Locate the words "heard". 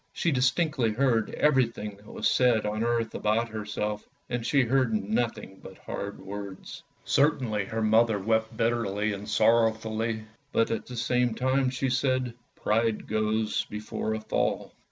0.93-1.29, 4.63-4.91